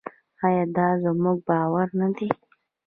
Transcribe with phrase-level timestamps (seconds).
[0.45, 2.29] آیا دا زموږ باور نه دی؟